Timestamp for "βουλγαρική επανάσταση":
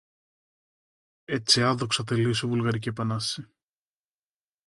2.49-3.47